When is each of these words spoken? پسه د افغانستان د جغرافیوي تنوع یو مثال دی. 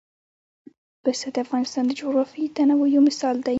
پسه 1.03 1.27
د 1.35 1.37
افغانستان 1.45 1.83
د 1.87 1.91
جغرافیوي 1.99 2.49
تنوع 2.55 2.87
یو 2.95 3.01
مثال 3.09 3.35
دی. 3.45 3.49